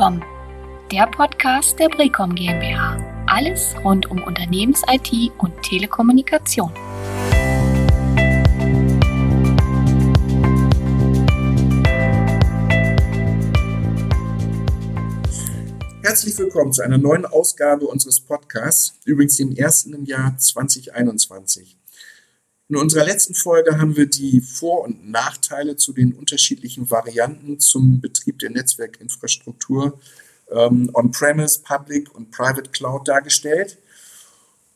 [0.00, 0.22] Brecom,
[0.90, 2.96] der Podcast der Brecom GmbH.
[3.26, 6.72] Alles rund um Unternehmens-IT und Telekommunikation.
[16.02, 21.76] Herzlich willkommen zu einer neuen Ausgabe unseres Podcasts, übrigens dem ersten im Jahr 2021.
[22.70, 28.00] In unserer letzten Folge haben wir die Vor- und Nachteile zu den unterschiedlichen Varianten zum
[28.00, 29.98] Betrieb der Netzwerkinfrastruktur
[30.52, 33.78] ähm, On-Premise, Public und Private Cloud dargestellt.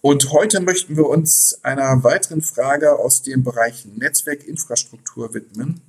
[0.00, 5.80] Und heute möchten wir uns einer weiteren Frage aus dem Bereich Netzwerkinfrastruktur widmen.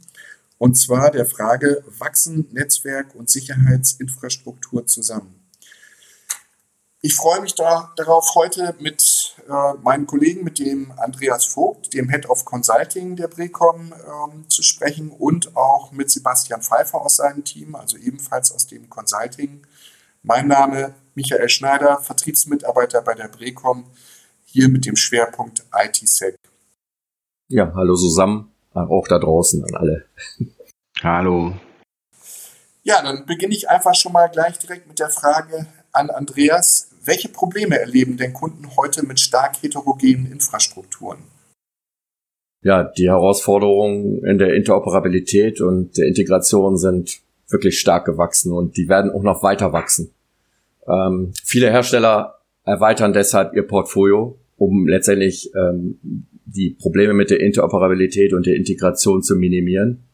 [0.59, 5.33] Und zwar der Frage, wachsen Netzwerk und Sicherheitsinfrastruktur zusammen?
[7.01, 9.01] Ich freue mich da, darauf, heute mit
[9.47, 14.63] äh, meinen Kollegen, mit dem Andreas Vogt, dem Head of Consulting der Brecom, ähm, zu
[14.63, 19.65] sprechen und auch mit Sebastian Pfeiffer aus seinem Team, also ebenfalls aus dem Consulting.
[20.23, 23.85] Mein Name Michael Schneider, Vertriebsmitarbeiter bei der Brecom,
[24.45, 26.35] hier mit dem Schwerpunkt IT-Sec.
[27.47, 30.05] Ja, hallo zusammen, auch da draußen an alle.
[31.03, 31.53] Hallo.
[32.83, 36.84] Ja, dann beginne ich einfach schon mal gleich direkt mit der Frage an Andreas.
[37.05, 41.19] Welche Probleme erleben denn Kunden heute mit stark heterogenen Infrastrukturen?
[42.63, 48.89] Ja, die Herausforderungen in der Interoperabilität und der Integration sind wirklich stark gewachsen und die
[48.89, 50.09] werden auch noch weiter wachsen.
[50.87, 55.99] Ähm, viele Hersteller erweitern deshalb ihr Portfolio, um letztendlich ähm,
[56.45, 60.05] die Probleme mit der Interoperabilität und der Integration zu minimieren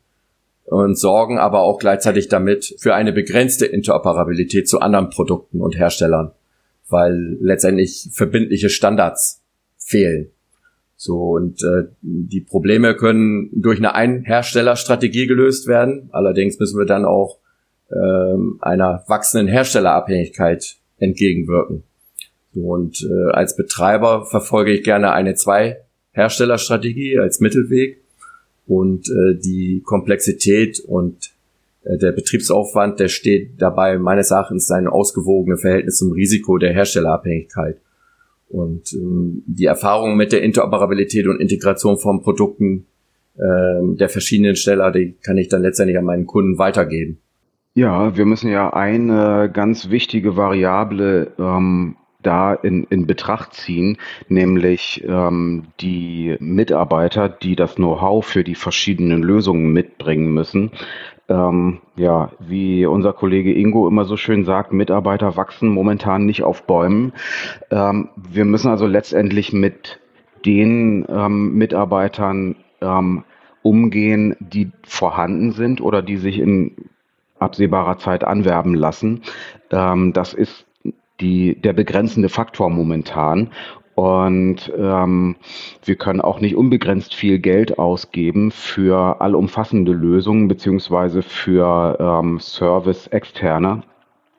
[0.66, 6.34] und sorgen aber auch gleichzeitig damit für eine begrenzte Interoperabilität zu anderen Produkten und Herstellern
[6.92, 9.42] weil letztendlich verbindliche Standards
[9.78, 10.32] fehlen.
[10.96, 16.10] So und äh, die Probleme können durch eine Einherstellerstrategie gelöst werden.
[16.12, 17.40] Allerdings müssen wir dann auch
[17.92, 21.84] ähm, einer wachsenden Herstellerabhängigkeit entgegenwirken.
[22.54, 28.02] So, und äh, als Betreiber verfolge ich gerne eine Zwei-Herstellerstrategie als Mittelweg
[28.68, 31.32] und äh, die Komplexität und
[31.84, 37.78] der Betriebsaufwand, der steht dabei meines Erachtens ein ausgewogene Verhältnis zum Risiko der Herstellerabhängigkeit.
[38.50, 42.86] Und ähm, die Erfahrung mit der Interoperabilität und Integration von Produkten
[43.38, 47.20] ähm, der verschiedenen Steller, die kann ich dann letztendlich an meinen Kunden weitergeben.
[47.74, 55.04] Ja, wir müssen ja eine ganz wichtige Variable ähm, da in, in Betracht ziehen, nämlich
[55.08, 60.72] ähm, die Mitarbeiter, die das Know-how für die verschiedenen Lösungen mitbringen müssen.
[61.32, 66.64] Ähm, ja, wie unser Kollege Ingo immer so schön sagt, Mitarbeiter wachsen momentan nicht auf
[66.64, 67.14] Bäumen.
[67.70, 70.02] Ähm, wir müssen also letztendlich mit
[70.46, 73.24] den ähm, Mitarbeitern ähm,
[73.62, 76.76] umgehen, die vorhanden sind oder die sich in
[77.40, 79.22] absehbarer Zeit anwerben lassen.
[79.72, 80.66] Ähm, das ist
[81.22, 83.52] die, der begrenzende Faktor momentan.
[83.96, 85.36] Und ähm,
[85.84, 93.08] wir können auch nicht unbegrenzt viel Geld ausgeben für allumfassende Lösungen beziehungsweise für ähm, Service
[93.08, 93.84] externe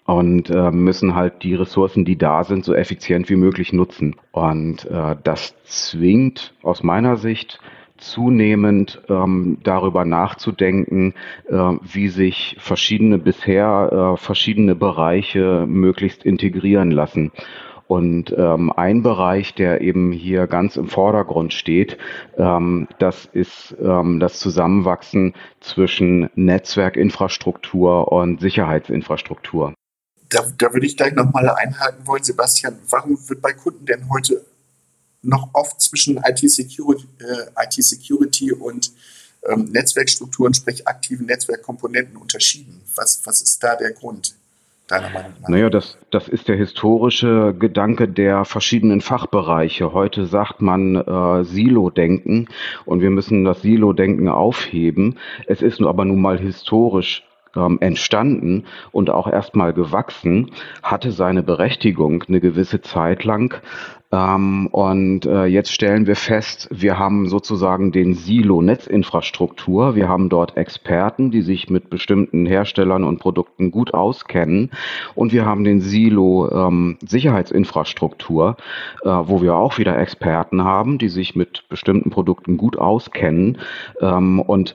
[0.05, 4.17] und äh, müssen halt die Ressourcen, die da sind, so effizient wie möglich nutzen.
[4.33, 7.61] Und äh, das zwingt aus meiner Sicht
[7.99, 11.15] zunehmend ähm, darüber nachzudenken,
[11.49, 17.31] äh, wie sich verschiedene bisher äh, verschiedene Bereiche möglichst integrieren lassen.
[17.93, 21.99] Und ähm, ein Bereich, der eben hier ganz im Vordergrund steht,
[22.39, 29.75] ähm, das ist ähm, das Zusammenwachsen zwischen Netzwerkinfrastruktur und Sicherheitsinfrastruktur.
[30.31, 32.79] Da, da würde ich gleich nochmal einhaken wollen, Sebastian.
[32.89, 34.43] Warum wird bei Kunden denn heute
[35.21, 38.91] noch oft zwischen IT-Security, äh, IT-Security und
[39.47, 42.81] ähm, Netzwerkstrukturen, sprich aktiven Netzwerkkomponenten unterschieden?
[42.95, 44.35] Was, was ist da der Grund?
[44.88, 45.48] Deiner Meinung nach?
[45.48, 49.93] Naja, das, das ist der historische Gedanke der verschiedenen Fachbereiche.
[49.93, 52.48] Heute sagt man äh, Silo-Denken
[52.84, 55.19] und wir müssen das Silo-Denken aufheben.
[55.47, 57.25] Es ist aber nun mal historisch
[57.56, 60.50] ähm, entstanden und auch erstmal gewachsen,
[60.82, 63.60] hatte seine Berechtigung eine gewisse Zeit lang.
[64.12, 69.94] Ähm, und äh, jetzt stellen wir fest, wir haben sozusagen den Silo Netzinfrastruktur.
[69.94, 74.70] Wir haben dort Experten, die sich mit bestimmten Herstellern und Produkten gut auskennen.
[75.14, 78.56] Und wir haben den Silo ähm, Sicherheitsinfrastruktur,
[79.02, 83.58] äh, wo wir auch wieder Experten haben, die sich mit bestimmten Produkten gut auskennen.
[84.02, 84.75] Ähm, und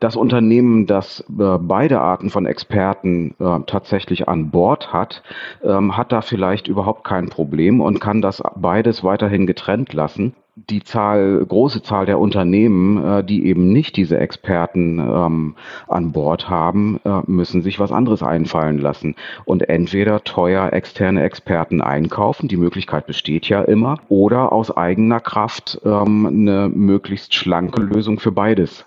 [0.00, 5.22] das Unternehmen, das äh, beide Arten von Experten äh, tatsächlich an Bord hat,
[5.62, 10.34] ähm, hat da vielleicht überhaupt kein Problem und kann das beides weiterhin getrennt lassen.
[10.56, 15.54] die Zahl, große Zahl der Unternehmen, äh, die eben nicht diese Experten ähm,
[15.86, 19.14] an Bord haben, müssen sich was anderes einfallen lassen
[19.44, 25.80] und entweder teuer externe Experten einkaufen, die Möglichkeit besteht ja immer, oder aus eigener Kraft
[25.84, 28.86] ähm, eine möglichst schlanke Lösung für beides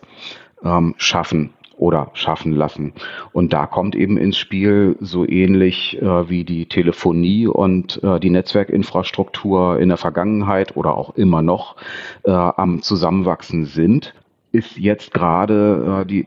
[0.63, 2.93] ähm, schaffen oder schaffen lassen.
[3.31, 8.29] Und da kommt eben ins Spiel so ähnlich äh, wie die Telefonie und äh, die
[8.29, 11.75] Netzwerkinfrastruktur in der Vergangenheit oder auch immer noch
[12.23, 14.13] äh, am Zusammenwachsen sind,
[14.51, 16.25] ist jetzt gerade äh, die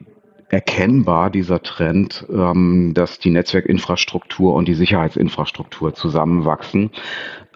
[0.49, 6.91] erkennbar dieser Trend, ähm, dass die Netzwerkinfrastruktur und die Sicherheitsinfrastruktur zusammenwachsen.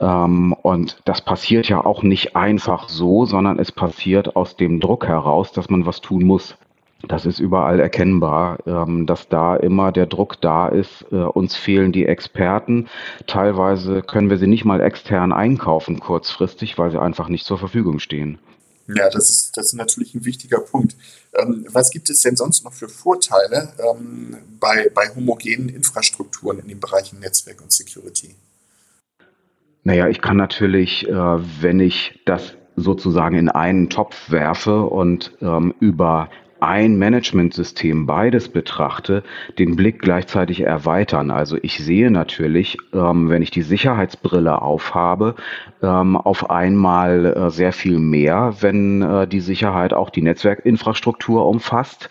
[0.01, 5.07] Ähm, und das passiert ja auch nicht einfach so, sondern es passiert aus dem Druck
[5.07, 6.57] heraus, dass man was tun muss.
[7.09, 11.07] Das ist überall erkennbar, ähm, dass da immer der Druck da ist.
[11.11, 12.89] Äh, uns fehlen die Experten.
[13.27, 18.01] Teilweise können wir sie nicht mal extern einkaufen kurzfristig, weil sie einfach nicht zur Verfügung
[18.01, 18.39] stehen.
[18.97, 20.97] Ja, das ist, das ist natürlich ein wichtiger Punkt.
[21.35, 26.69] Ähm, was gibt es denn sonst noch für Vorteile ähm, bei, bei homogenen Infrastrukturen in
[26.69, 28.35] den Bereichen Netzwerk und Security?
[29.85, 35.75] Naja, ich kann natürlich, äh, wenn ich das sozusagen in einen Topf werfe und ähm,
[35.81, 36.29] über
[36.63, 39.23] ein Managementsystem beides betrachte,
[39.59, 41.31] den Blick gleichzeitig erweitern.
[41.31, 45.35] Also ich sehe natürlich, ähm, wenn ich die Sicherheitsbrille aufhabe,
[45.83, 52.11] ähm, auf einmal äh, sehr viel mehr, wenn äh, die Sicherheit auch die Netzwerkinfrastruktur umfasst.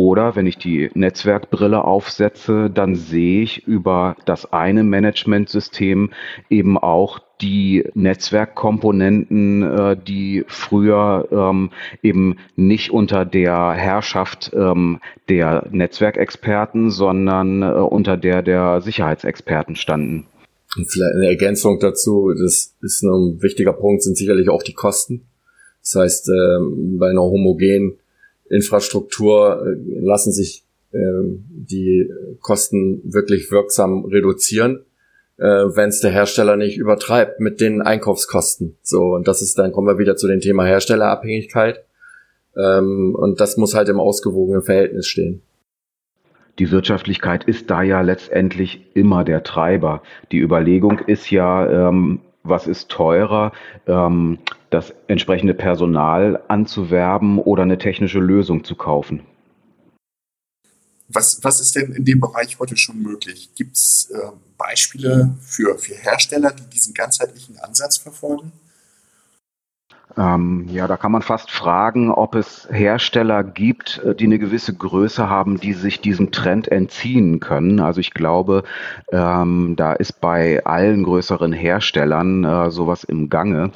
[0.00, 6.08] Oder wenn ich die Netzwerkbrille aufsetze, dann sehe ich über das eine Managementsystem
[6.48, 11.68] eben auch die Netzwerkkomponenten, äh, die früher ähm,
[12.02, 20.24] eben nicht unter der Herrschaft ähm, der Netzwerkexperten, sondern äh, unter der der Sicherheitsexperten standen.
[20.78, 25.26] Und vielleicht eine Ergänzung dazu, das ist ein wichtiger Punkt, sind sicherlich auch die Kosten.
[25.82, 27.99] Das heißt, ähm, bei einer homogenen
[28.50, 32.10] Infrastruktur äh, lassen sich ähm, die
[32.40, 34.84] Kosten wirklich wirksam reduzieren
[35.40, 38.76] äh, wenn es der Hersteller nicht übertreibt mit den Einkaufskosten.
[38.82, 41.82] So, und das ist, dann kommen wir wieder zu dem Thema Herstellerabhängigkeit.
[42.56, 45.42] Ähm, und das muss halt im ausgewogenen Verhältnis stehen.
[46.58, 50.02] Die Wirtschaftlichkeit ist da ja letztendlich immer der Treiber.
[50.30, 53.52] Die Überlegung ist ja, ähm, was ist teurer,
[53.86, 54.38] ähm,
[54.70, 59.22] das entsprechende Personal anzuwerben oder eine technische Lösung zu kaufen.
[61.08, 63.50] Was, was ist denn in dem Bereich heute schon möglich?
[63.56, 68.52] Gibt es äh, Beispiele für, für Hersteller, die diesen ganzheitlichen Ansatz verfolgen?
[70.16, 74.74] Ähm, ja, da kann man fast fragen, ob es Hersteller gibt, äh, die eine gewisse
[74.74, 77.80] Größe haben, die sich diesem Trend entziehen können.
[77.80, 78.64] Also ich glaube,
[79.12, 83.70] ähm, da ist bei allen größeren Herstellern äh, sowas im Gange.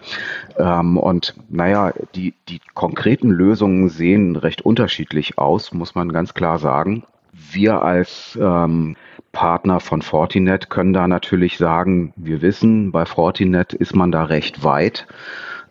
[0.59, 6.59] Ähm, und naja, die, die konkreten Lösungen sehen recht unterschiedlich aus, muss man ganz klar
[6.59, 7.05] sagen.
[7.33, 8.97] Wir als ähm,
[9.33, 14.65] Partner von Fortinet können da natürlich sagen, wir wissen, bei Fortinet ist man da recht
[14.65, 15.07] weit.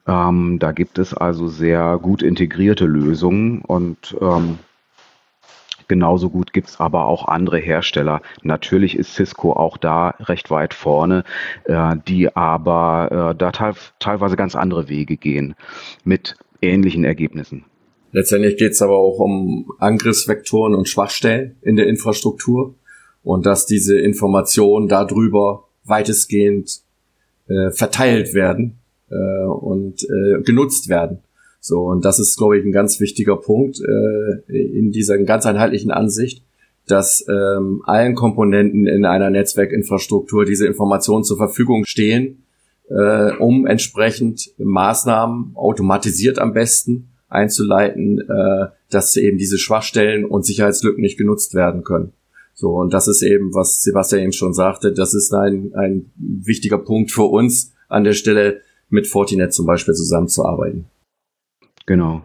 [0.08, 4.60] Ähm, da gibt es also sehr gut integrierte Lösungen und ähm,
[5.88, 8.22] genauso gut gibt es aber auch andere Hersteller.
[8.42, 11.24] Natürlich ist Cisco auch da recht weit vorne,
[11.66, 15.56] äh, die aber äh, da te teilweise ganz andere Wege gehen
[16.04, 17.66] mit ähnlichen Ergebnissen.
[18.12, 22.76] Letztendlich geht es aber auch um Angriffsvektoren und Schwachstellen in der Infrastruktur
[23.24, 26.82] und dass diese Informationen darüber weitestgehend
[27.48, 28.83] äh, verteilt werden
[29.14, 31.20] äh, und äh, genutzt werden.
[31.60, 35.92] So, und das ist, glaube ich, ein ganz wichtiger Punkt äh, in dieser ganz einheitlichen
[35.92, 36.44] Ansicht,
[36.88, 42.44] dass ähm, allen Komponenten in einer Netzwerkinfrastruktur diese Informationen zur Verfügung stehen,
[42.90, 51.02] äh, um entsprechend Maßnahmen automatisiert am besten einzuleiten, äh, dass eben diese Schwachstellen und Sicherheitslücken
[51.02, 52.12] nicht genutzt werden können.
[52.54, 56.78] So, und das ist eben, was Sebastian eben schon sagte, das ist ein, ein wichtiger
[56.78, 58.62] Punkt für uns an der Stelle,
[58.94, 60.86] mit Fortinet zum Beispiel zusammenzuarbeiten.
[61.86, 62.22] Genau.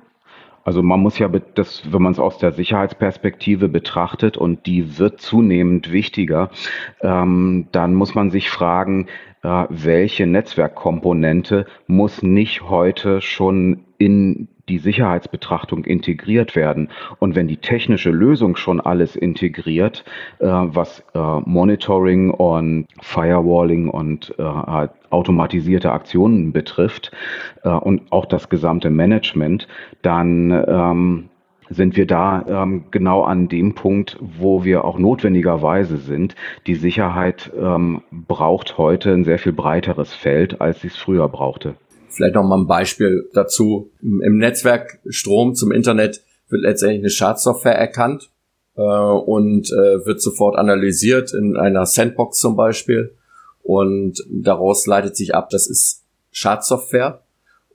[0.64, 5.18] Also man muss ja, das, wenn man es aus der Sicherheitsperspektive betrachtet und die wird
[5.18, 6.50] zunehmend wichtiger,
[7.00, 9.06] ähm, dann muss man sich fragen,
[9.42, 16.90] äh, welche Netzwerkkomponente muss nicht heute schon in die Sicherheitsbetrachtung integriert werden.
[17.18, 20.04] Und wenn die technische Lösung schon alles integriert,
[20.38, 24.42] äh, was äh, Monitoring und Firewalling und äh,
[25.10, 27.12] automatisierte Aktionen betrifft
[27.62, 29.68] äh, und auch das gesamte Management,
[30.02, 31.28] dann ähm,
[31.70, 36.34] sind wir da ähm, genau an dem Punkt, wo wir auch notwendigerweise sind.
[36.66, 41.74] Die Sicherheit ähm, braucht heute ein sehr viel breiteres Feld, als sie es früher brauchte.
[42.08, 43.90] Vielleicht noch mal ein Beispiel dazu.
[44.00, 48.30] Im Netzwerk Strom zum Internet wird letztendlich eine Schadsoftware erkannt
[48.76, 53.14] äh, und äh, wird sofort analysiert in einer Sandbox zum Beispiel.
[53.68, 57.20] Und daraus leitet sich ab, das ist Schadsoftware.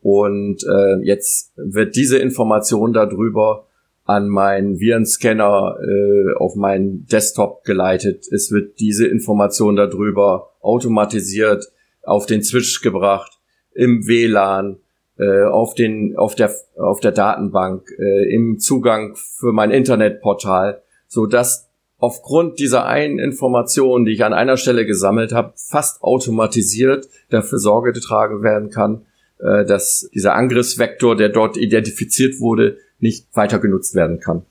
[0.02, 3.68] Und äh, jetzt wird diese Information darüber
[4.04, 8.26] an meinen Virenscanner äh, auf meinen Desktop geleitet.
[8.32, 11.72] Es wird diese Information darüber automatisiert
[12.02, 13.40] auf den Switch gebracht,
[13.76, 14.78] im WLAN,
[15.20, 21.28] äh, auf den auf der auf der Datenbank, äh, im Zugang für mein Internetportal, so
[21.28, 21.70] dass
[22.04, 27.94] aufgrund dieser einen Information, die ich an einer Stelle gesammelt habe, fast automatisiert dafür Sorge
[27.94, 29.06] getragen werden kann,
[29.40, 34.42] äh, dass dieser Angriffsvektor, der dort identifiziert wurde, nicht weiter genutzt werden kann.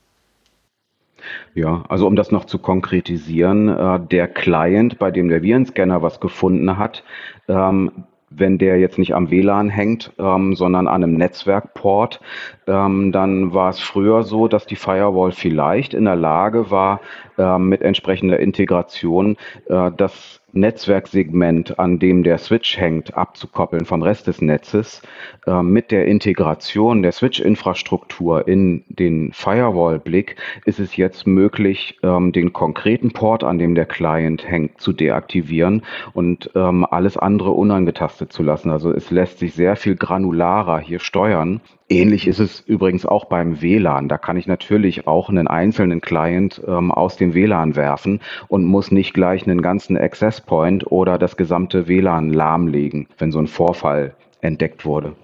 [1.53, 6.19] Ja, also um das noch zu konkretisieren, äh, der Client, bei dem der Virenscanner was
[6.19, 7.03] gefunden hat,
[7.47, 12.19] ähm, wenn der jetzt nicht am WLAN hängt, ähm, sondern an einem Netzwerkport,
[12.67, 17.01] ähm, dann war es früher so, dass die Firewall vielleicht in der Lage war,
[17.37, 19.37] äh, mit entsprechender Integration
[19.67, 25.01] äh, das Netzwerksegment, an dem der Switch hängt, abzukoppeln vom Rest des Netzes.
[25.45, 32.53] Äh, mit der Integration der Switch-Infrastruktur in den Firewall-Blick ist es jetzt möglich, ähm, den
[32.53, 35.83] konkreten Port, an dem der Client hängt, zu deaktivieren
[36.13, 38.69] und ähm, alles andere unangetastet zu lassen.
[38.69, 41.61] Also es lässt sich sehr viel granularer hier steuern.
[41.93, 44.09] Ähnlich ist es übrigens auch beim WLAN.
[44.09, 48.89] Da kann ich natürlich auch einen einzelnen Client ähm, aus dem WLAN werfen und muss
[48.89, 54.15] nicht gleich einen ganzen Access Point oder das gesamte WLAN lahmlegen, wenn so ein Vorfall
[54.41, 55.15] entdeckt wurde.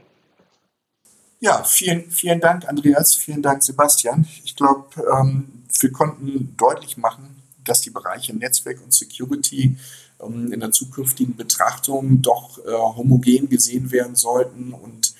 [1.39, 3.15] Ja, vielen, vielen Dank, Andreas.
[3.15, 4.27] Vielen Dank, Sebastian.
[4.45, 4.85] Ich glaube,
[5.19, 9.75] ähm, wir konnten deutlich machen, dass die Bereiche Netzwerk und Security
[10.21, 15.15] ähm, in der zukünftigen Betrachtung doch äh, homogen gesehen werden sollten und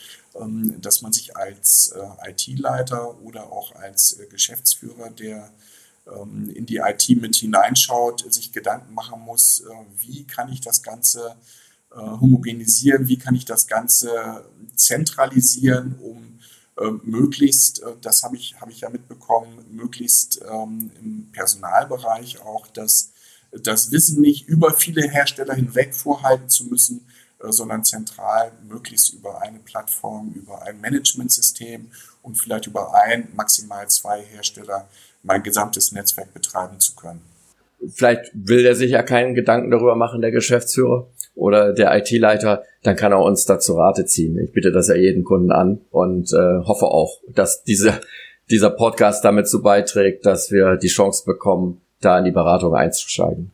[0.80, 5.52] dass man sich als äh, IT-Leiter oder auch als äh, Geschäftsführer, der
[6.08, 10.82] ähm, in die IT mit hineinschaut, sich Gedanken machen muss, äh, wie kann ich das
[10.82, 11.36] Ganze
[11.92, 16.40] homogenisieren, wie kann ich das Ganze zentralisieren, um
[17.02, 23.12] möglichst, das habe ich, habe ich ja mitbekommen, möglichst ähm, im Personalbereich auch das,
[23.52, 27.08] das Wissen nicht über viele Hersteller hinweg vorhalten zu müssen,
[27.40, 31.90] sondern zentral möglichst über eine Plattform, über ein Managementsystem
[32.22, 34.88] und vielleicht über ein, maximal zwei Hersteller
[35.24, 37.22] mein gesamtes Netzwerk betreiben zu können.
[37.94, 42.98] Vielleicht will er sich ja keinen Gedanken darüber machen, der Geschäftsführer oder der IT-Leiter, dann
[42.98, 44.38] kann er uns dazu Rate ziehen.
[44.38, 48.02] Ich bitte das ja jeden Kunden an und äh, hoffe auch, dass diese,
[48.50, 53.52] dieser Podcast damit so beiträgt, dass wir die Chance bekommen, da in die Beratung einzusteigen.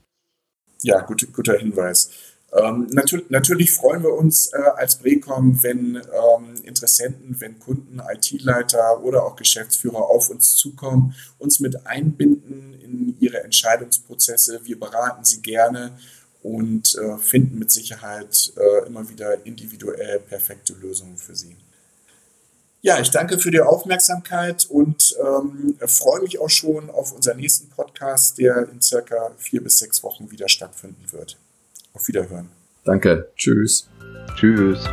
[0.81, 2.09] Ja, gut, guter Hinweis.
[2.55, 9.03] Ähm, natürlich, natürlich, freuen wir uns äh, als Brecom, wenn ähm, Interessenten, wenn Kunden, IT-Leiter
[9.03, 14.61] oder auch Geschäftsführer auf uns zukommen, uns mit einbinden in ihre Entscheidungsprozesse.
[14.63, 15.97] Wir beraten sie gerne
[16.43, 21.57] und äh, finden mit Sicherheit äh, immer wieder individuell perfekte Lösungen für sie.
[22.81, 27.67] Ja, ich danke für die Aufmerksamkeit und ähm, freue mich auch schon auf unseren nächsten
[27.69, 31.37] Podcast, der in circa vier bis sechs Wochen wieder stattfinden wird.
[31.95, 32.49] Auf Wiederhören.
[32.83, 33.31] Danke.
[33.35, 33.89] Tschüss.
[34.35, 34.83] Tschüss.